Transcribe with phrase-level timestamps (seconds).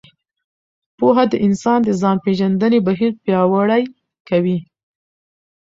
[0.97, 3.83] پوهه د انسان د ځان پېژندنې بهیر پیاوړی
[4.29, 4.57] کوي.